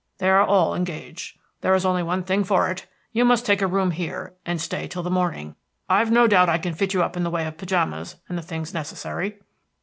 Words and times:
"They 0.17 0.31
are 0.31 0.41
all 0.41 0.73
engaged. 0.73 1.37
There 1.61 1.75
is 1.75 1.85
only 1.85 2.01
one 2.01 2.23
thing 2.23 2.43
for 2.43 2.67
it 2.71 2.87
you 3.11 3.23
must 3.23 3.45
take 3.45 3.61
a 3.61 3.67
room 3.67 3.91
here, 3.91 4.33
and 4.47 4.59
stay 4.59 4.87
till 4.87 5.03
the 5.03 5.11
morning. 5.11 5.55
I've 5.87 6.09
no 6.09 6.25
doubt 6.25 6.49
I 6.49 6.57
can 6.57 6.73
fit 6.73 6.95
you 6.95 7.03
up 7.03 7.15
in 7.15 7.21
the 7.23 7.29
way 7.29 7.45
of 7.45 7.59
pyjamas 7.59 8.15
and 8.27 8.35
the 8.35 8.41
things 8.41 8.73
necessary." 8.73 9.37